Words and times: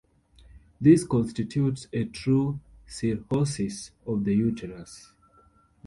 This 0.81 1.03
constitutes 1.03 1.85
a 1.93 2.05
true 2.05 2.59
cirrhosis 2.87 3.91
of 4.07 4.23
the 4.23 4.33
uterus. 4.33 5.11